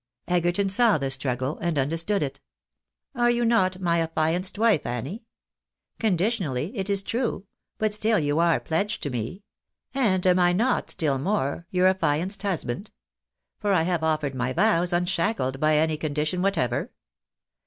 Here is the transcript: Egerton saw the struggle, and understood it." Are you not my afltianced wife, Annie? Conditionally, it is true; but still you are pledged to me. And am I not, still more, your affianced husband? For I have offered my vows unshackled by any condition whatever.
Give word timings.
Egerton 0.27 0.67
saw 0.67 0.97
the 0.97 1.11
struggle, 1.11 1.59
and 1.59 1.77
understood 1.77 2.23
it." 2.23 2.41
Are 3.15 3.29
you 3.29 3.45
not 3.45 3.79
my 3.79 3.99
afltianced 4.03 4.57
wife, 4.57 4.83
Annie? 4.83 5.25
Conditionally, 5.99 6.75
it 6.75 6.89
is 6.89 7.03
true; 7.03 7.45
but 7.77 7.93
still 7.93 8.17
you 8.17 8.39
are 8.39 8.59
pledged 8.59 9.03
to 9.03 9.11
me. 9.11 9.43
And 9.93 10.25
am 10.25 10.39
I 10.39 10.53
not, 10.53 10.89
still 10.89 11.19
more, 11.19 11.67
your 11.69 11.85
affianced 11.85 12.41
husband? 12.41 12.89
For 13.59 13.73
I 13.73 13.83
have 13.83 14.01
offered 14.01 14.33
my 14.33 14.53
vows 14.53 14.91
unshackled 14.91 15.59
by 15.59 15.77
any 15.77 15.97
condition 15.97 16.41
whatever. 16.41 16.91